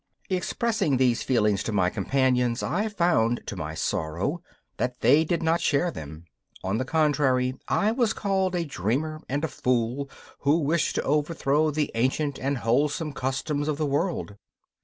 [0.31, 4.41] Expressing these feelings to my companions, I found, to my sorrow,
[4.77, 6.25] that they did not share them;
[6.63, 10.09] on the contrary, I was called a dreamer and a fool
[10.39, 14.33] who wished to overthrow the ancient and wholesome customs of the world.